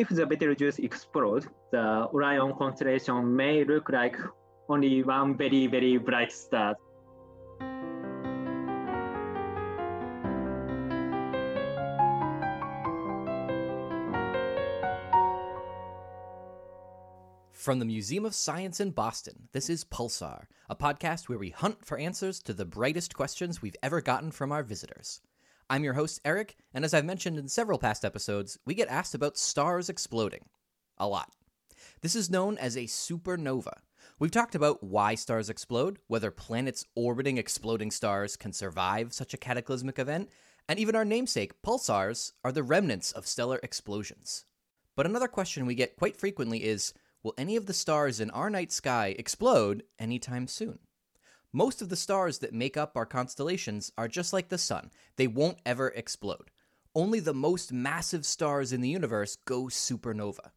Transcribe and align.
if 0.00 0.10
the 0.10 0.26
Betelgeuse 0.26 0.78
explodes, 0.78 1.48
the 1.72 2.08
Orion 2.12 2.52
constellation 2.58 3.34
may 3.34 3.64
look 3.64 3.88
like 3.88 4.16
only 4.68 5.02
one 5.02 5.36
very, 5.36 5.66
very 5.68 5.96
bright 5.96 6.30
star. 6.30 6.76
From 17.52 17.78
the 17.78 17.84
Museum 17.84 18.24
of 18.24 18.34
Science 18.34 18.78
in 18.80 18.90
Boston, 18.90 19.48
this 19.52 19.70
is 19.70 19.84
Pulsar, 19.84 20.44
a 20.68 20.76
podcast 20.76 21.28
where 21.28 21.38
we 21.38 21.50
hunt 21.50 21.84
for 21.84 21.98
answers 21.98 22.40
to 22.42 22.52
the 22.52 22.64
brightest 22.64 23.16
questions 23.16 23.62
we've 23.62 23.74
ever 23.82 24.00
gotten 24.00 24.30
from 24.30 24.52
our 24.52 24.62
visitors. 24.62 25.20
I'm 25.68 25.82
your 25.82 25.94
host, 25.94 26.20
Eric, 26.24 26.54
and 26.72 26.84
as 26.84 26.94
I've 26.94 27.04
mentioned 27.04 27.38
in 27.38 27.48
several 27.48 27.80
past 27.80 28.04
episodes, 28.04 28.56
we 28.64 28.72
get 28.72 28.86
asked 28.86 29.16
about 29.16 29.36
stars 29.36 29.88
exploding. 29.88 30.44
A 30.96 31.08
lot. 31.08 31.32
This 32.02 32.14
is 32.14 32.30
known 32.30 32.56
as 32.56 32.76
a 32.76 32.84
supernova. 32.84 33.72
We've 34.20 34.30
talked 34.30 34.54
about 34.54 34.84
why 34.84 35.16
stars 35.16 35.50
explode, 35.50 35.98
whether 36.06 36.30
planets 36.30 36.84
orbiting 36.94 37.36
exploding 37.36 37.90
stars 37.90 38.36
can 38.36 38.52
survive 38.52 39.12
such 39.12 39.34
a 39.34 39.38
cataclysmic 39.38 39.98
event, 39.98 40.30
and 40.68 40.78
even 40.78 40.94
our 40.94 41.04
namesake, 41.04 41.60
pulsars, 41.62 42.32
are 42.44 42.52
the 42.52 42.62
remnants 42.62 43.10
of 43.10 43.26
stellar 43.26 43.58
explosions. 43.64 44.44
But 44.94 45.06
another 45.06 45.28
question 45.28 45.66
we 45.66 45.74
get 45.74 45.96
quite 45.96 46.16
frequently 46.16 46.62
is 46.62 46.94
will 47.24 47.34
any 47.36 47.56
of 47.56 47.66
the 47.66 47.74
stars 47.74 48.20
in 48.20 48.30
our 48.30 48.50
night 48.50 48.70
sky 48.70 49.16
explode 49.18 49.82
anytime 49.98 50.46
soon? 50.46 50.78
Most 51.52 51.80
of 51.80 51.88
the 51.88 51.96
stars 51.96 52.38
that 52.38 52.52
make 52.52 52.76
up 52.76 52.96
our 52.96 53.06
constellations 53.06 53.92
are 53.96 54.08
just 54.08 54.32
like 54.32 54.48
the 54.48 54.58
sun, 54.58 54.90
they 55.16 55.26
won't 55.26 55.58
ever 55.64 55.88
explode. 55.88 56.50
Only 56.94 57.20
the 57.20 57.34
most 57.34 57.72
massive 57.72 58.24
stars 58.26 58.72
in 58.72 58.80
the 58.80 58.88
universe 58.88 59.36
go 59.36 59.64
supernova. 59.64 60.50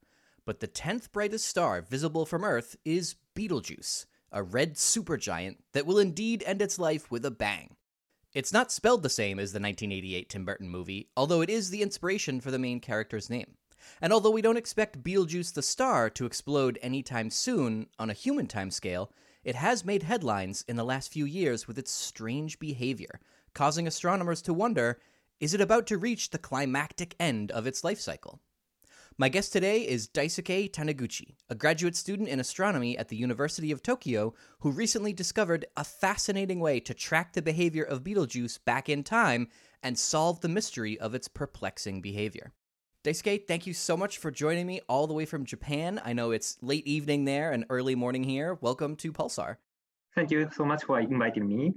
But 0.46 0.62
the 0.62 0.68
10th 0.68 1.12
brightest 1.12 1.46
star 1.46 1.82
visible 1.82 2.26
from 2.26 2.44
Earth 2.44 2.76
is 2.84 3.16
Betelgeuse, 3.36 4.08
a 4.32 4.42
red 4.42 4.76
supergiant 4.76 5.58
that 5.74 5.86
will 5.86 6.00
indeed 6.00 6.44
end 6.46 6.62
its 6.62 6.80
life 6.80 7.12
with 7.12 7.26
a 7.26 7.32
bang. 7.32 7.76
It's 8.34 8.54
not 8.54 8.72
spelled 8.72 9.04
the 9.04 9.10
same 9.10 9.40
as 9.40 9.52
the 9.52 9.60
1988 9.60 10.30
Tim 10.30 10.46
Burton 10.46 10.70
movie, 10.70 11.10
although 11.18 11.42
it 11.42 11.50
is 11.50 11.70
the 11.70 11.82
inspiration 11.82 12.40
for 12.40 12.52
the 12.52 12.60
main 12.60 12.80
character's 12.80 13.30
name. 13.30 13.56
And 14.02 14.14
although 14.14 14.32
we 14.32 14.42
don't 14.42 14.58
expect 14.58 15.04
Betelgeuse 15.04 15.52
the 15.52 15.62
star 15.62 16.10
to 16.12 16.26
explode 16.26 16.78
anytime 16.82 17.30
soon 17.30 17.88
on 17.98 18.10
a 18.10 18.14
human 18.14 18.48
timescale, 18.48 19.10
it 19.50 19.56
has 19.56 19.84
made 19.84 20.04
headlines 20.04 20.64
in 20.68 20.76
the 20.76 20.84
last 20.84 21.12
few 21.12 21.26
years 21.26 21.68
with 21.68 21.80
its 21.80 21.90
strange 21.90 22.60
behavior, 22.60 23.20
causing 23.56 23.88
astronomers 23.88 24.44
to 24.44 24.54
wonder 24.54 25.00
is 25.40 25.56
it 25.56 25.62
about 25.62 25.88
to 25.88 25.98
reach 25.98 26.30
the 26.30 26.38
climactic 26.38 27.16
end 27.20 27.50
of 27.50 27.66
its 27.66 27.84
life 27.84 28.00
cycle? 28.00 28.40
My 29.18 29.28
guest 29.28 29.52
today 29.52 29.88
is 29.88 30.08
Daisuke 30.08 30.70
Taniguchi, 30.70 31.34
a 31.50 31.56
graduate 31.56 31.96
student 31.96 32.30
in 32.30 32.40
astronomy 32.40 32.96
at 32.96 33.08
the 33.08 33.18
University 33.18 33.72
of 33.72 33.82
Tokyo 33.82 34.36
who 34.60 34.70
recently 34.70 35.14
discovered 35.14 35.66
a 35.76 35.84
fascinating 35.84 36.60
way 36.60 36.80
to 36.82 36.94
track 36.94 37.34
the 37.34 37.42
behavior 37.42 37.84
of 37.84 38.04
Betelgeuse 38.04 38.60
back 38.60 38.88
in 38.88 39.04
time 39.04 39.48
and 39.82 39.98
solve 39.98 40.42
the 40.42 40.48
mystery 40.48 41.00
of 41.00 41.16
its 41.16 41.28
perplexing 41.28 42.02
behavior. 42.02 42.54
Daisuke, 43.02 43.48
thank 43.48 43.66
you 43.66 43.74
so 43.74 43.96
much 43.96 44.18
for 44.18 44.30
joining 44.30 44.68
me 44.68 44.82
all 44.90 45.08
the 45.08 45.14
way 45.14 45.24
from 45.24 45.46
Japan. 45.46 46.02
I 46.04 46.12
know 46.12 46.32
it's 46.32 46.58
late 46.62 46.86
evening 46.86 47.24
there 47.24 47.54
and 47.54 47.64
early 47.70 47.96
morning 47.96 48.26
here. 48.26 48.58
Welcome 48.60 48.98
to 48.98 49.14
Pulsar. 49.14 49.56
Thank 50.16 50.32
you 50.32 50.50
so 50.54 50.66
much 50.66 50.84
for 50.84 51.00
inviting 51.00 51.48
me. 51.48 51.72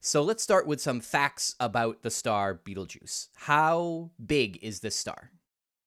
So 0.00 0.22
let's 0.22 0.42
start 0.42 0.66
with 0.66 0.80
some 0.80 1.00
facts 1.00 1.56
about 1.60 2.00
the 2.00 2.10
star 2.10 2.54
Betelgeuse. 2.54 3.28
How 3.34 4.12
big 4.24 4.60
is 4.62 4.80
this 4.80 4.96
star? 4.96 5.30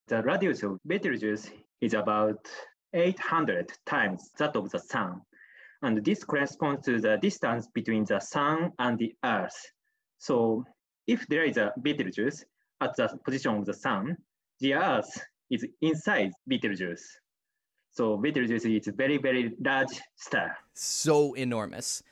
The 0.08 0.22
radius 0.22 0.62
of 0.62 0.80
Betelgeuse 0.86 1.50
is 1.82 1.96
about 1.96 2.48
800 2.94 3.72
times 3.88 4.30
that 4.38 4.56
of 4.56 4.70
the 4.70 4.78
Sun. 4.80 5.20
And 5.82 6.06
this 6.06 6.24
corresponds 6.24 6.86
to 6.86 7.02
the 7.02 7.18
distance 7.18 7.68
between 7.74 8.06
the 8.06 8.20
Sun 8.20 8.72
and 8.78 9.00
the 9.00 9.16
Earth. 9.26 9.60
So 10.20 10.64
if 11.08 11.26
there 11.28 11.44
is 11.44 11.58
a 11.58 11.74
Betelgeuse 11.82 12.46
at 12.82 12.96
the 12.96 13.18
position 13.26 13.56
of 13.56 13.66
the 13.66 13.74
Sun, 13.74 14.18
the 14.60 14.74
Earth 14.74 15.26
is 15.50 15.66
inside 15.82 16.32
Betelgeuse. 16.48 17.06
So 17.92 18.18
Betelgeuse 18.18 18.66
is 18.66 18.88
a 18.88 18.92
very, 18.92 19.18
very 19.18 19.54
large 19.60 20.00
star. 20.16 20.58
So 20.74 21.34
enormous. 21.34 22.04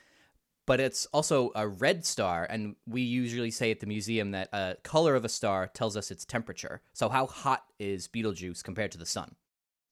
But 0.65 0.79
it's 0.79 1.05
also 1.07 1.51
a 1.55 1.67
red 1.67 2.05
star, 2.05 2.45
and 2.49 2.77
we 2.87 3.01
usually 3.01 3.51
say 3.51 3.69
at 3.71 3.81
the 3.81 3.85
museum 3.85 4.31
that 4.31 4.47
a 4.53 4.77
color 4.83 5.13
of 5.13 5.25
a 5.25 5.29
star 5.29 5.67
tells 5.67 5.97
us 5.97 6.09
its 6.09 6.23
temperature. 6.23 6.81
So, 6.93 7.09
how 7.09 7.25
hot 7.25 7.65
is 7.79 8.07
Betelgeuse 8.07 8.63
compared 8.63 8.89
to 8.93 8.97
the 8.97 9.05
sun? 9.05 9.35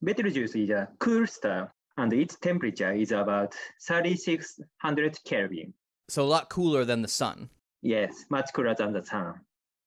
Betelgeuse 0.01 0.55
is 0.55 0.69
a 0.69 0.87
cool 0.99 1.27
star, 1.27 1.73
and 1.97 2.13
its 2.13 2.37
temperature 2.37 2.93
is 2.93 3.11
about 3.11 3.53
3600 3.85 5.19
Kelvin. 5.25 5.73
So, 6.07 6.23
a 6.23 6.23
lot 6.23 6.49
cooler 6.49 6.85
than 6.85 7.01
the 7.01 7.09
sun. 7.09 7.49
Yes, 7.81 8.23
much 8.29 8.53
cooler 8.53 8.73
than 8.73 8.93
the 8.93 9.03
sun. 9.03 9.41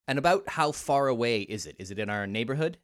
And 0.06 0.18
about 0.18 0.48
how 0.48 0.72
far 0.72 1.08
away 1.08 1.42
is 1.42 1.66
it? 1.66 1.76
Is 1.78 1.90
it 1.90 1.98
in 1.98 2.10
our 2.10 2.26
neighborhood? 2.26 2.78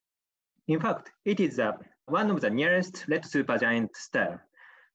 In 0.69 0.81
fact, 0.81 1.11
it 1.25 1.41
is 1.41 1.59
uh, 1.59 1.73
one 2.07 2.31
of 2.31 2.41
the 2.41 2.51
nearest 2.51 3.05
red 3.09 3.25
supergiant 3.25 3.95
star, 3.95 4.45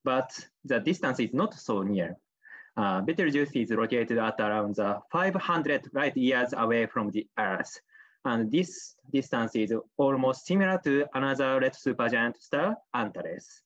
but 0.03 0.31
the 0.63 0.79
distance 0.79 1.19
is 1.19 1.33
not 1.33 1.53
so 1.53 1.81
near. 1.83 2.17
Uh, 2.77 3.01
Betelgeuse 3.01 3.55
is 3.55 3.71
located 3.71 4.17
at 4.17 4.39
around 4.39 4.75
the 4.75 4.99
500 5.11 5.89
light 5.93 6.17
years 6.17 6.53
away 6.57 6.87
from 6.87 7.09
the 7.11 7.27
Earth, 7.37 7.79
and 8.25 8.51
this 8.51 8.95
distance 9.11 9.55
is 9.55 9.73
almost 9.97 10.45
similar 10.45 10.79
to 10.83 11.05
another 11.13 11.59
red 11.59 11.73
supergiant 11.73 12.37
star, 12.37 12.75
Antares. 12.93 13.61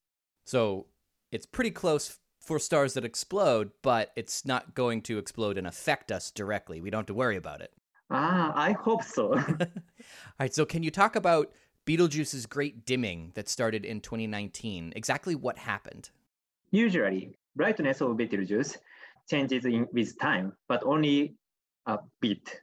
So 0.46 0.88
it's 1.32 1.46
pretty 1.46 1.72
close 1.72 2.20
for 2.42 2.60
stars 2.60 2.94
that 2.96 3.06
explode, 3.06 3.72
but 3.82 4.12
it's 4.16 4.46
not 4.46 4.74
going 4.76 5.02
to 5.04 5.18
explode 5.18 5.58
and 5.58 5.68
affect 5.68 6.12
us 6.12 6.32
directly. 6.32 6.82
We 6.82 6.90
don't 6.90 7.02
have 7.02 7.08
to 7.08 7.14
worry 7.14 7.38
about 7.38 7.62
it. 7.62 7.72
Ah, 8.10 8.54
I 8.56 8.72
hope 8.72 9.04
so. 9.04 9.34
All 9.38 9.68
right, 10.40 10.54
so 10.54 10.66
can 10.66 10.84
you 10.84 10.92
talk 10.92 11.16
about 11.16 11.52
Betelgeuse's 11.86 12.46
great 12.46 12.86
dimming 12.86 13.32
that 13.36 13.48
started 13.48 13.86
in 13.86 14.02
2019? 14.02 14.94
Exactly 14.96 15.36
what 15.36 15.58
happened? 15.60 16.10
Usually, 16.72 17.36
brightness 17.56 18.02
of 18.02 18.18
Betelgeuse 18.18 18.78
changes 19.30 19.66
in, 19.66 19.88
with 19.94 20.18
time, 20.20 20.54
but 20.68 20.84
only 20.84 21.36
a 21.86 22.00
bit. 22.20 22.62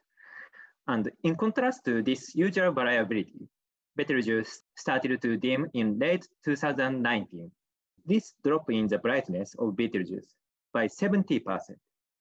And 0.88 1.10
in 1.22 1.36
contrast 1.36 1.84
to 1.84 2.02
this 2.02 2.34
usual 2.34 2.72
variability, 2.72 3.48
Betelgeuse 3.96 4.62
started 4.76 5.20
to 5.22 5.36
dim 5.36 5.68
in 5.74 5.98
late 5.98 6.26
2019. 6.44 7.50
This 8.04 8.34
drop 8.44 8.70
in 8.70 8.86
the 8.86 8.98
brightness 8.98 9.54
of 9.58 9.74
Betelgeuse 9.76 10.34
by 10.72 10.86
70% 10.86 11.40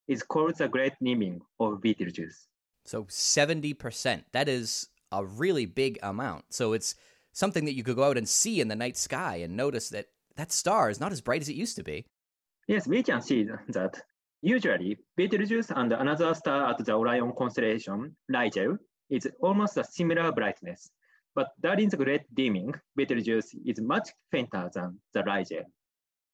is 0.07 0.24
called 0.24 0.57
the 0.57 0.68
great 0.68 0.94
dimming 1.02 1.42
of 1.59 1.81
Betelgeuse. 1.81 2.47
So 2.85 3.03
70%. 3.06 4.23
That 4.31 4.47
is 4.47 4.88
a 5.12 5.25
really 5.25 5.66
big 5.66 6.00
amount. 6.03 6.46
So 6.50 6.73
it's 6.73 6.96
something 7.34 7.66
that 7.66 7.75
you 7.75 7.84
could 7.84 7.96
go 7.96 8.03
out 8.06 8.18
and 8.18 8.28
see 8.28 8.62
in 8.62 8.68
the 8.68 8.75
night 8.75 8.97
sky 8.97 9.38
and 9.38 9.57
notice 9.57 9.90
that 9.90 10.07
that 10.38 10.51
star 10.51 10.90
is 10.90 11.00
not 11.00 11.12
as 11.12 11.22
bright 11.22 11.41
as 11.41 11.50
it 11.50 11.56
used 11.56 11.75
to 11.78 11.84
be. 11.84 12.06
Yes, 12.68 12.88
we 12.88 13.03
can 13.03 13.22
see 13.22 13.47
that. 13.69 14.01
Usually, 14.41 14.97
Betelgeuse 15.18 15.72
and 15.72 15.91
another 15.94 16.34
star 16.35 16.69
at 16.69 16.78
the 16.84 16.94
Orion 16.94 17.34
constellation, 17.38 18.16
Rigel, 18.29 18.78
is 19.09 19.28
almost 19.41 19.78
a 19.78 19.84
similar 19.84 20.31
brightness. 20.31 20.91
But 21.34 21.50
during 21.62 21.90
the 21.90 21.97
great 21.97 22.24
dimming, 22.34 22.74
Betelgeuse 22.95 23.56
is 23.66 23.81
much 23.81 24.09
fainter 24.31 24.69
than 24.74 25.00
the 25.13 25.24
Rigel. 25.24 25.63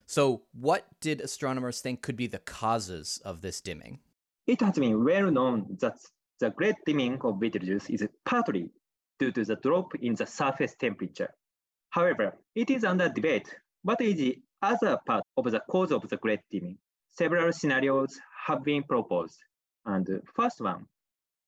So, 0.07 0.43
what 0.53 0.87
did 0.99 1.21
astronomers 1.21 1.79
think 1.79 2.01
could 2.01 2.17
be 2.17 2.27
the 2.27 2.39
causes 2.39 3.21
of 3.23 3.41
this 3.41 3.61
dimming? 3.61 3.99
It 4.45 4.59
has 4.61 4.77
been 4.77 5.03
well 5.03 5.31
known 5.31 5.77
that 5.79 5.97
the 6.41 6.49
great 6.49 6.75
dimming 6.87 7.19
of 7.21 7.39
Betelgeuse 7.39 7.89
is 7.91 8.05
partly 8.25 8.71
due 9.19 9.31
to 9.31 9.45
the 9.45 9.55
drop 9.57 9.93
in 10.01 10.15
the 10.15 10.25
surface 10.25 10.75
temperature. 10.75 11.31
However, 11.91 12.35
it 12.55 12.71
is 12.71 12.83
under 12.83 13.09
debate 13.09 13.47
what 13.83 14.01
is 14.01 14.15
the 14.15 14.39
other 14.61 14.97
part 15.05 15.23
of 15.37 15.51
the 15.51 15.61
cause 15.69 15.91
of 15.91 16.09
the 16.09 16.17
great 16.17 16.39
dimming. 16.49 16.79
Several 17.11 17.51
scenarios 17.53 18.19
have 18.47 18.63
been 18.63 18.83
proposed, 18.83 19.37
and 19.85 20.03
the 20.05 20.21
first 20.35 20.61
one 20.61 20.87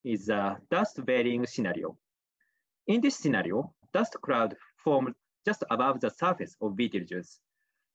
is 0.04 0.28
the 0.28 0.58
dust 0.70 1.04
bearing 1.04 1.48
scenario. 1.48 1.98
In 2.86 3.02
this 3.02 3.16
scenario, 3.16 3.74
dust 3.94 4.16
cloud 4.22 4.56
formed 4.84 5.16
just 5.44 5.64
above 5.72 6.02
the 6.02 6.12
surface 6.12 6.56
of 6.62 6.76
Betelgeuse, 6.76 7.40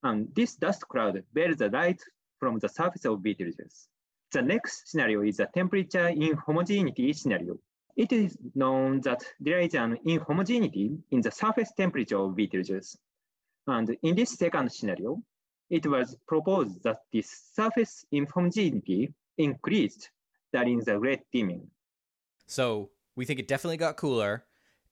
and 0.02 0.34
this 0.34 0.56
dust 0.56 0.82
cloud 0.88 1.22
bears 1.32 1.58
the 1.58 1.68
light 1.68 2.02
from 2.40 2.58
the 2.58 2.68
surface 2.68 3.04
of 3.04 3.22
Betelgeuse. 3.22 3.88
The 4.32 4.42
next 4.42 4.90
scenario 4.90 5.22
is 5.22 5.40
a 5.40 5.46
temperature 5.46 6.10
inhomogeneity 6.10 7.16
scenario. 7.16 7.58
It 7.96 8.12
is 8.12 8.36
known 8.54 9.00
that 9.00 9.24
there 9.40 9.58
is 9.58 9.74
an 9.74 9.98
inhomogeneity 10.06 10.98
in 11.10 11.20
the 11.20 11.30
surface 11.30 11.72
temperature 11.76 12.18
of 12.18 12.36
Betelgeuse. 12.36 12.96
And 13.66 13.96
in 14.02 14.14
this 14.14 14.30
second 14.30 14.70
scenario, 14.70 15.22
it 15.70 15.86
was 15.86 16.16
proposed 16.26 16.82
that 16.82 17.00
this 17.12 17.50
surface 17.54 18.04
inhomogeneity 18.12 19.12
increased 19.38 20.10
during 20.52 20.80
the 20.80 20.98
great 20.98 21.20
dimming. 21.32 21.70
So 22.46 22.90
we 23.16 23.24
think 23.24 23.40
it 23.40 23.48
definitely 23.48 23.76
got 23.76 23.96
cooler 23.96 24.44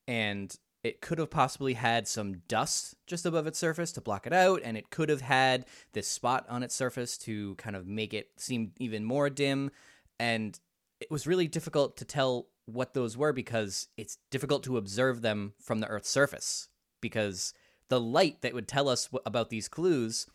and 0.09 0.55
it 0.87 1.00
could 1.00 1.19
have 1.19 1.31
possibly 1.31 1.75
had 1.75 2.06
some 2.06 2.43
dust 2.47 2.94
just 3.09 3.27
above 3.27 3.49
its 3.49 3.59
surface 3.59 3.91
to 3.93 4.00
block 4.00 4.25
it 4.25 4.33
out, 4.33 4.61
and 4.65 4.77
it 4.77 4.91
could 4.91 5.09
have 5.09 5.21
had 5.21 5.67
this 5.94 6.06
spot 6.06 6.47
on 6.49 6.62
its 6.62 6.77
surface 6.77 7.19
to 7.19 7.56
kind 7.56 7.75
of 7.75 7.88
make 7.88 8.15
it 8.15 8.31
seem 8.37 8.71
even 8.79 9.05
more 9.05 9.29
dim. 9.29 9.73
And 10.21 10.59
it 11.00 11.11
was 11.11 11.27
really 11.27 11.49
difficult 11.49 11.97
to 11.97 12.05
tell 12.05 12.47
what 12.67 12.94
those 12.94 13.17
were 13.17 13.33
because 13.33 13.88
it's 13.97 14.19
difficult 14.31 14.62
to 14.65 14.77
observe 14.77 15.23
them 15.23 15.55
from 15.61 15.81
the 15.81 15.88
Earth's 15.88 16.09
surface 16.09 16.69
because 17.00 17.53
the 17.89 18.00
light 18.00 18.43
that 18.43 18.55
would 18.55 18.69
tell 18.69 18.89
us 18.89 19.09
about 19.25 19.50
these 19.50 19.69
clues 19.69 20.27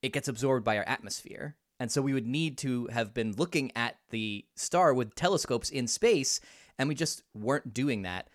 it 0.00 0.12
gets 0.12 0.28
absorbed 0.28 0.64
by 0.64 0.76
our 0.76 0.84
atmosphere 0.86 1.56
and 1.80 1.90
so 1.90 2.00
we 2.00 2.14
would 2.14 2.26
need 2.26 2.56
to 2.58 2.86
have 2.92 3.12
been 3.12 3.32
looking 3.32 3.72
at 3.74 3.96
the 4.10 4.44
star 4.54 4.94
with 4.94 5.16
telescopes 5.16 5.70
in 5.70 5.88
space 5.88 6.40
and 6.78 6.88
we 6.88 6.94
just 6.94 7.24
weren't 7.34 7.74
doing 7.74 8.02
that 8.02 8.28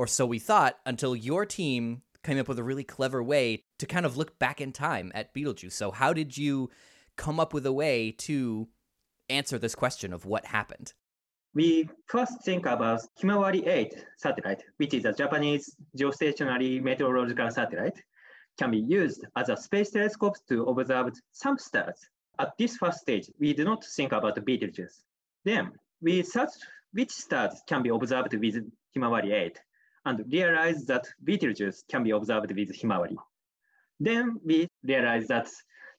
or 0.00 0.06
so 0.06 0.24
we 0.24 0.38
thought 0.38 0.78
until 0.86 1.14
your 1.14 1.44
team 1.44 2.00
came 2.24 2.38
up 2.38 2.48
with 2.48 2.58
a 2.58 2.62
really 2.62 2.82
clever 2.82 3.22
way 3.22 3.64
to 3.78 3.84
kind 3.84 4.06
of 4.06 4.16
look 4.16 4.38
back 4.38 4.58
in 4.58 4.72
time 4.72 5.12
at 5.14 5.34
Betelgeuse 5.34 5.74
so 5.74 5.90
how 5.90 6.14
did 6.14 6.38
you 6.38 6.70
come 7.16 7.38
up 7.38 7.52
with 7.52 7.66
a 7.66 7.72
way 7.72 8.10
to 8.10 8.66
answer 9.28 9.58
this 9.58 9.74
question 9.74 10.14
of 10.14 10.24
what 10.24 10.46
happened 10.46 10.94
we 11.52 11.86
first 12.06 12.42
think 12.46 12.64
about 12.64 13.02
Himawari 13.20 13.66
8 13.66 13.92
satellite, 14.16 14.62
which 14.78 14.94
is 14.94 15.04
a 15.04 15.12
Japanese 15.12 15.76
geostationary 15.98 16.80
meteorological 16.80 17.50
satellite, 17.50 18.00
can 18.56 18.70
be 18.70 18.78
used 18.78 19.26
as 19.36 19.48
a 19.48 19.56
space 19.56 19.90
telescope 19.90 20.36
to 20.48 20.62
observe 20.62 21.12
some 21.32 21.58
stars. 21.58 22.08
At 22.38 22.56
this 22.56 22.76
first 22.76 23.00
stage, 23.00 23.28
we 23.40 23.52
do 23.52 23.64
not 23.64 23.84
think 23.84 24.12
about 24.12 24.36
Betelgeuse. 24.46 25.02
Then 25.44 25.72
we 26.00 26.22
searched 26.22 26.64
which 26.92 27.10
stars 27.10 27.60
can 27.66 27.82
be 27.82 27.90
observed 27.90 28.32
with 28.32 28.64
Himawari 28.96 29.32
8 29.32 29.58
and 30.06 30.24
realized 30.30 30.86
that 30.88 31.06
Betelgeuse 31.24 31.84
can 31.90 32.02
be 32.02 32.10
observed 32.10 32.50
with 32.52 32.80
Himawari. 32.80 33.16
Then 33.98 34.36
we 34.44 34.66
realized 34.82 35.28
that 35.28 35.48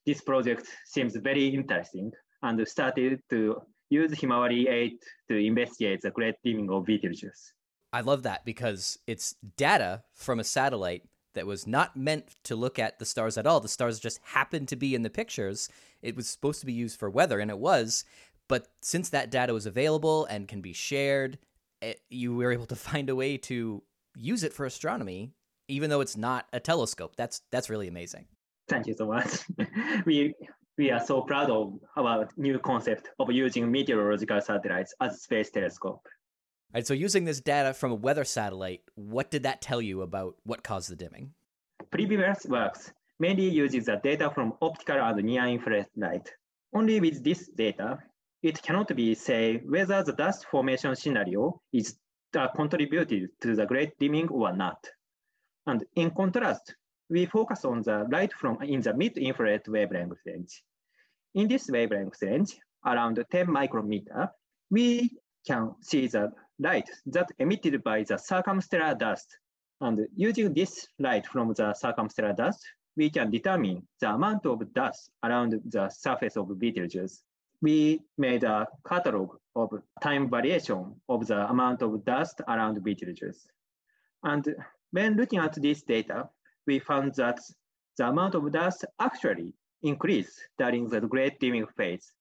this 0.06 0.22
project 0.22 0.68
seems 0.86 1.16
very 1.16 1.48
interesting 1.48 2.12
and 2.42 2.68
started 2.68 3.22
to 3.30 3.62
use 3.90 4.12
Himawari 4.12 4.68
8 4.68 5.04
to 5.30 5.38
investigate 5.38 6.02
the 6.02 6.12
great 6.12 6.36
dimming 6.44 6.72
of 6.72 6.86
Betelgeuse. 6.86 7.54
I 7.94 8.02
love 8.02 8.24
that 8.24 8.46
because 8.46 8.98
it's 9.06 9.36
data 9.58 10.04
from 10.16 10.40
a 10.40 10.44
satellite 10.44 11.04
that 11.34 11.46
was 11.46 11.68
not 11.68 11.96
meant 11.96 12.36
to 12.44 12.56
look 12.56 12.80
at 12.80 13.00
the 13.00 13.06
stars 13.06 13.38
at 13.38 13.46
all. 13.46 13.60
The 13.60 13.68
stars 13.68 14.00
just 14.00 14.20
happened 14.24 14.68
to 14.70 14.76
be 14.76 14.96
in 14.96 15.04
the 15.04 15.10
pictures. 15.10 15.70
It 16.02 16.16
was 16.16 16.28
supposed 16.28 16.60
to 16.62 16.66
be 16.66 16.74
used 16.74 17.00
for 17.00 17.10
weather, 17.10 17.40
and 17.40 17.52
it 17.52 17.60
was. 17.60 18.04
But 18.48 18.68
since 18.82 19.10
that 19.10 19.32
data 19.32 19.54
was 19.54 19.66
available 19.66 20.26
and 20.26 20.48
can 20.48 20.62
be 20.62 20.74
shared, 20.74 21.38
it, 21.82 22.02
you 22.10 22.36
were 22.36 22.52
able 22.52 22.66
to 22.68 22.76
find 22.90 23.10
a 23.10 23.16
way 23.16 23.38
to 23.38 23.84
use 24.16 24.44
it 24.44 24.54
for 24.54 24.66
astronomy, 24.66 25.34
even 25.68 25.90
though 25.90 26.02
it's 26.02 26.18
not 26.18 26.48
a 26.54 26.60
telescope. 26.60 27.16
That's 27.16 27.42
that's 27.52 27.70
really 27.70 27.88
amazing. 27.88 28.26
Thank 28.68 28.88
you 28.88 28.94
so 28.94 29.08
much. 29.08 29.40
we 30.06 30.34
we 30.78 30.92
are 30.92 31.04
so 31.04 31.22
proud 31.22 31.50
of 31.50 31.80
our 31.98 32.30
new 32.38 32.58
concept 32.60 33.10
of 33.20 33.32
using 33.32 33.72
meteorological 33.72 34.42
satellites 34.42 34.94
as 35.02 35.22
space 35.22 35.50
telescope. 35.52 36.02
All 36.74 36.78
right, 36.78 36.88
so 36.88 36.94
using 36.94 37.26
this 37.26 37.42
data 37.42 37.74
from 37.74 37.92
a 37.92 37.96
weather 37.96 38.24
satellite, 38.24 38.82
what 38.96 39.30
did 39.30 39.44
that 39.44 39.62
tell 39.62 39.82
you 39.82 40.02
about 40.02 40.36
what 40.44 40.64
caused 40.64 40.90
the 40.90 40.96
dimming? 40.96 41.34
Previous 41.92 42.46
works 42.46 42.94
mainly 43.20 43.50
uses 43.50 43.86
the 43.86 44.00
data 44.02 44.32
from 44.34 44.54
optical 44.62 44.98
and 44.98 45.22
near-infrared 45.22 45.88
light. 45.98 46.32
Only 46.74 47.02
with 47.02 47.24
this 47.24 47.50
data, 47.50 48.00
it 48.42 48.62
cannot 48.64 48.96
be 48.96 49.14
say 49.14 49.58
whether 49.66 50.02
the 50.04 50.14
dust 50.14 50.46
formation 50.50 50.96
scenario 50.96 51.62
is 51.74 51.98
uh, 52.36 52.48
contributed 52.56 53.30
to 53.42 53.56
the 53.56 53.66
great 53.66 53.98
dimming 54.00 54.30
or 54.30 54.56
not. 54.56 54.86
And 55.66 55.84
in 55.96 56.12
contrast, 56.12 56.76
we 57.10 57.26
focus 57.26 57.66
on 57.66 57.82
the 57.82 58.08
light 58.10 58.34
from 58.34 58.62
in 58.62 58.82
the 58.82 58.94
mid-infrared 58.94 59.68
wavelength 59.68 60.20
range. 60.26 60.64
In 61.36 61.48
this 61.48 61.70
wavelength 61.70 62.22
range, 62.22 62.58
around 62.86 63.24
10 63.30 63.52
micrometer, 63.52 64.32
we 64.70 65.12
can 65.46 65.76
see 65.82 66.08
the 66.08 66.32
light 66.60 66.90
that 67.08 67.30
emitted 67.40 67.84
by 67.84 68.04
the 68.04 68.16
circumstellar 68.16 68.98
dust. 68.98 69.38
And 69.82 70.08
using 70.16 70.54
this 70.54 70.88
light 71.00 71.26
from 71.26 71.50
the 71.50 71.76
circumstellar 71.84 72.36
dust, 72.36 72.64
we 72.96 73.10
can 73.10 73.32
determine 73.32 73.88
the 74.00 74.14
amount 74.14 74.46
of 74.46 74.74
dust 74.74 75.12
around 75.24 75.60
the 75.66 75.90
surface 75.90 76.38
of 76.38 76.48
Betelgeuse. 76.48 77.24
We 77.62 78.02
made 78.18 78.44
a 78.44 78.68
catalog 78.88 79.38
of 79.56 79.70
time 80.02 80.30
variation 80.30 80.96
of 81.08 81.28
the 81.28 81.48
amount 81.50 81.82
of 81.82 82.04
dust 82.06 82.42
around 82.48 82.84
Betelgeuse. 82.84 83.48
And 84.24 84.56
when 84.92 85.16
looking 85.16 85.40
at 85.40 85.62
this 85.62 85.84
data, 85.84 86.30
we 86.66 86.80
found 86.80 87.16
that 87.16 87.40
the 87.98 88.08
amount 88.08 88.36
of 88.36 88.52
dust 88.52 88.86
actually 89.00 89.54
increased 89.84 90.40
during 90.58 90.90
the 90.90 91.02
great 91.02 91.40
dimming 91.40 91.68
phase. 91.78 92.12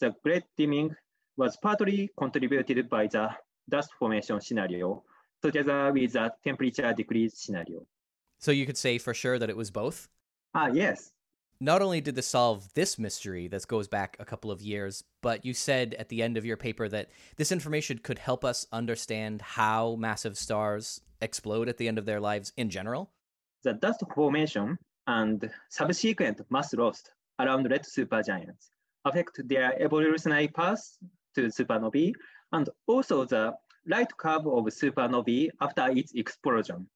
The 0.00 0.14
great 0.24 0.44
dimming 0.56 0.94
was 1.36 1.56
partly 1.56 2.10
contributed 2.18 2.88
by 2.88 3.06
the 3.06 3.30
dust 3.68 3.90
formation 3.98 4.40
scenario 4.40 5.02
together 5.42 5.92
with 5.92 6.12
the 6.12 6.32
temperature 6.42 6.92
decrease 6.92 7.38
scenario. 7.38 7.86
So 8.38 8.50
you 8.50 8.66
could 8.66 8.76
say 8.76 8.98
for 8.98 9.14
sure 9.14 9.38
that 9.38 9.50
it 9.50 9.56
was 9.56 9.70
both? 9.70 10.08
Ah, 10.54 10.68
yes. 10.72 11.12
Not 11.60 11.82
only 11.82 12.00
did 12.00 12.14
this 12.14 12.28
solve 12.28 12.72
this 12.74 13.00
mystery 13.00 13.48
that 13.48 13.66
goes 13.66 13.88
back 13.88 14.16
a 14.20 14.24
couple 14.24 14.52
of 14.52 14.62
years, 14.62 15.02
but 15.22 15.44
you 15.44 15.52
said 15.52 15.94
at 15.94 16.08
the 16.08 16.22
end 16.22 16.36
of 16.36 16.44
your 16.44 16.56
paper 16.56 16.88
that 16.88 17.10
this 17.36 17.50
information 17.50 17.98
could 17.98 18.20
help 18.20 18.44
us 18.44 18.66
understand 18.70 19.42
how 19.42 19.96
massive 19.96 20.38
stars 20.38 21.00
explode 21.20 21.68
at 21.68 21.76
the 21.76 21.88
end 21.88 21.98
of 21.98 22.06
their 22.06 22.20
lives 22.20 22.52
in 22.56 22.70
general. 22.70 23.10
The 23.64 23.72
dust 23.72 24.04
formation 24.14 24.78
and 25.08 25.50
subsequent 25.68 26.40
mass 26.48 26.72
loss 26.74 27.02
around 27.40 27.68
red 27.68 27.82
supergiants 27.82 28.70
affect 29.04 29.40
their 29.48 29.80
evolutionary 29.82 30.46
path 30.46 30.96
to 31.34 31.48
supernovae 31.48 32.12
and 32.52 32.68
also 32.86 33.24
the 33.24 33.52
light 33.84 34.16
curve 34.16 34.46
of 34.46 34.64
supernovae 34.66 35.48
after 35.60 35.90
its 35.90 36.12
explosion. 36.14 36.88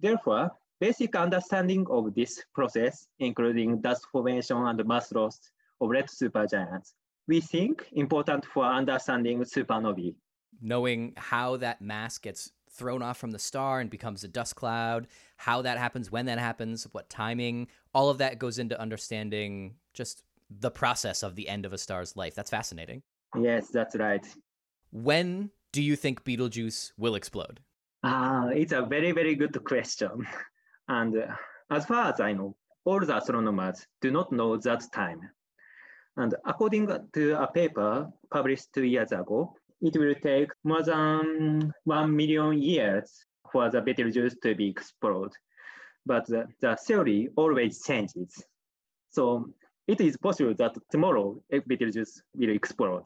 Therefore, 0.00 0.52
basic 0.80 1.16
understanding 1.16 1.86
of 1.90 2.14
this 2.14 2.42
process, 2.54 3.08
including 3.18 3.80
dust 3.80 4.06
formation 4.12 4.56
and 4.56 4.84
mass 4.86 5.12
loss 5.12 5.38
of 5.80 5.90
red 5.90 6.06
supergiants, 6.06 6.92
we 7.26 7.40
think 7.40 7.86
important 7.92 8.44
for 8.46 8.64
understanding 8.64 9.40
supernovae. 9.40 10.14
Knowing 10.60 11.12
how 11.16 11.56
that 11.56 11.80
mass 11.80 12.18
gets 12.18 12.50
thrown 12.70 13.02
off 13.02 13.18
from 13.18 13.30
the 13.30 13.38
star 13.38 13.80
and 13.80 13.90
becomes 13.90 14.24
a 14.24 14.28
dust 14.28 14.56
cloud, 14.56 15.06
how 15.36 15.62
that 15.62 15.78
happens, 15.78 16.10
when 16.10 16.26
that 16.26 16.38
happens, 16.38 16.86
what 16.92 17.08
timing, 17.10 17.68
all 17.94 18.08
of 18.08 18.18
that 18.18 18.38
goes 18.38 18.58
into 18.58 18.80
understanding 18.80 19.74
just 19.94 20.22
the 20.50 20.70
process 20.70 21.22
of 21.22 21.34
the 21.34 21.48
end 21.48 21.66
of 21.66 21.72
a 21.72 21.78
star's 21.78 22.16
life. 22.16 22.34
That's 22.34 22.50
fascinating. 22.50 23.02
Yes, 23.38 23.68
that's 23.68 23.96
right. 23.96 24.26
When 24.90 25.50
do 25.72 25.82
you 25.82 25.96
think 25.96 26.24
Betelgeuse 26.24 26.92
will 26.96 27.14
explode? 27.14 27.60
Ah, 28.02 28.44
uh, 28.44 28.48
it's 28.48 28.72
a 28.72 28.82
very, 28.82 29.12
very 29.12 29.34
good 29.34 29.62
question. 29.64 30.26
And 30.88 31.16
uh, 31.16 31.34
as 31.70 31.86
far 31.86 32.12
as 32.12 32.20
I 32.20 32.32
know, 32.32 32.56
all 32.84 33.00
the 33.00 33.16
astronomers 33.16 33.86
do 34.00 34.10
not 34.10 34.32
know 34.32 34.56
that 34.56 34.82
time. 34.92 35.20
And 36.16 36.34
according 36.46 36.88
to 37.14 37.42
a 37.42 37.46
paper 37.46 38.08
published 38.30 38.72
two 38.74 38.84
years 38.84 39.12
ago, 39.12 39.54
it 39.80 39.96
will 39.96 40.14
take 40.14 40.50
more 40.64 40.82
than 40.82 41.72
1 41.84 42.16
million 42.16 42.60
years 42.60 43.24
for 43.52 43.70
the 43.70 43.80
Betelgeuse 43.80 44.36
to 44.42 44.54
be 44.54 44.68
exploded. 44.68 45.32
But 46.04 46.26
the, 46.26 46.46
the 46.60 46.76
theory 46.76 47.28
always 47.36 47.84
changes. 47.84 48.42
So 49.10 49.50
it 49.86 50.00
is 50.00 50.16
possible 50.16 50.54
that 50.54 50.74
tomorrow 50.90 51.40
Betelgeuse 51.66 52.22
will 52.34 52.50
explode. 52.50 53.04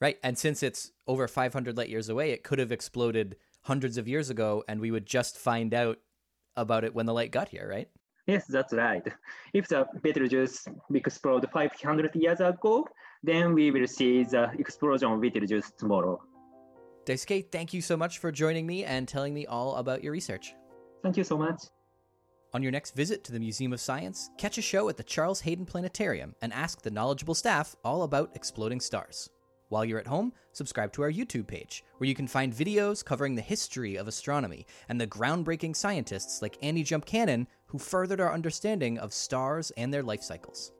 Right. 0.00 0.18
And 0.22 0.36
since 0.36 0.62
it's 0.62 0.92
over 1.06 1.26
500 1.26 1.76
light 1.76 1.88
years 1.88 2.08
away, 2.08 2.30
it 2.30 2.44
could 2.44 2.58
have 2.58 2.70
exploded 2.70 3.36
hundreds 3.62 3.98
of 3.98 4.06
years 4.06 4.30
ago, 4.30 4.62
and 4.68 4.80
we 4.80 4.90
would 4.90 5.06
just 5.06 5.36
find 5.38 5.74
out 5.74 5.98
about 6.56 6.84
it 6.84 6.94
when 6.94 7.06
the 7.06 7.14
light 7.14 7.30
got 7.30 7.48
here, 7.48 7.68
right? 7.68 7.88
Yes, 8.26 8.46
that's 8.46 8.72
right. 8.72 9.06
If 9.52 9.68
the 9.68 9.86
Betelgeuse 10.02 10.66
exploded 10.92 11.50
500 11.50 12.14
years 12.16 12.40
ago, 12.40 12.86
then 13.22 13.54
we 13.54 13.70
will 13.70 13.86
see 13.86 14.24
the 14.24 14.50
explosion 14.58 15.12
of 15.12 15.20
Betelgeuse 15.20 15.72
tomorrow. 15.78 16.20
Daisuke, 17.04 17.52
thank 17.52 17.72
you 17.72 17.80
so 17.80 17.96
much 17.96 18.18
for 18.18 18.32
joining 18.32 18.66
me 18.66 18.84
and 18.84 19.06
telling 19.06 19.32
me 19.32 19.46
all 19.46 19.76
about 19.76 20.02
your 20.02 20.12
research. 20.12 20.54
Thank 21.04 21.16
you 21.16 21.24
so 21.24 21.38
much. 21.38 21.62
On 22.52 22.62
your 22.62 22.72
next 22.72 22.96
visit 22.96 23.22
to 23.24 23.32
the 23.32 23.38
Museum 23.38 23.72
of 23.72 23.80
Science, 23.80 24.30
catch 24.38 24.58
a 24.58 24.62
show 24.62 24.88
at 24.88 24.96
the 24.96 25.04
Charles 25.04 25.40
Hayden 25.42 25.66
Planetarium 25.66 26.34
and 26.42 26.52
ask 26.52 26.82
the 26.82 26.90
knowledgeable 26.90 27.34
staff 27.34 27.76
all 27.84 28.02
about 28.02 28.34
exploding 28.34 28.80
stars. 28.80 29.30
While 29.68 29.84
you're 29.84 29.98
at 29.98 30.06
home, 30.06 30.32
subscribe 30.52 30.92
to 30.92 31.02
our 31.02 31.10
YouTube 31.10 31.46
page, 31.46 31.84
where 31.98 32.08
you 32.08 32.14
can 32.14 32.28
find 32.28 32.52
videos 32.52 33.04
covering 33.04 33.34
the 33.34 33.42
history 33.42 33.96
of 33.96 34.06
astronomy 34.06 34.66
and 34.88 35.00
the 35.00 35.06
groundbreaking 35.06 35.74
scientists 35.74 36.40
like 36.40 36.58
Annie 36.62 36.84
Jump 36.84 37.04
Cannon 37.04 37.48
who 37.66 37.78
furthered 37.78 38.20
our 38.20 38.32
understanding 38.32 38.98
of 38.98 39.12
stars 39.12 39.72
and 39.76 39.92
their 39.92 40.04
life 40.04 40.22
cycles. 40.22 40.72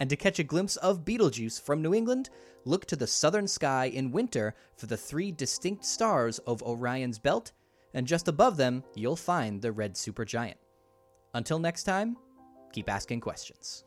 And 0.00 0.08
to 0.08 0.16
catch 0.16 0.38
a 0.38 0.44
glimpse 0.44 0.76
of 0.76 1.04
Betelgeuse 1.04 1.58
from 1.58 1.82
New 1.82 1.92
England, 1.92 2.30
look 2.64 2.86
to 2.86 2.96
the 2.96 3.06
southern 3.06 3.46
sky 3.46 3.86
in 3.86 4.10
winter 4.10 4.54
for 4.76 4.86
the 4.86 4.96
three 4.96 5.30
distinct 5.30 5.84
stars 5.84 6.38
of 6.40 6.62
Orion's 6.62 7.18
belt 7.18 7.52
and 7.94 8.06
just 8.06 8.28
above 8.28 8.56
them, 8.56 8.84
you'll 8.94 9.16
find 9.16 9.60
the 9.60 9.72
red 9.72 9.94
supergiant. 9.94 10.54
Until 11.34 11.58
next 11.58 11.84
time, 11.84 12.16
keep 12.72 12.88
asking 12.88 13.20
questions. 13.20 13.84